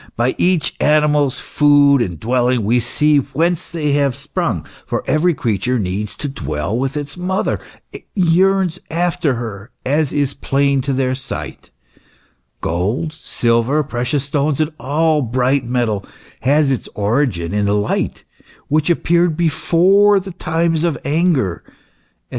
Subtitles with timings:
[0.15, 5.77] By each animal's food and dwelling we see whence they have sprung, for every creature
[5.77, 7.59] needs to dwell with its mother,
[7.93, 11.69] and yearns after her, as is plain to the sight,""
[12.61, 16.03] Gold, silver, precious stones, and all bright metal,
[16.39, 18.23] has its origin in the light,
[18.69, 21.73] which appeared before the times of anger," &c.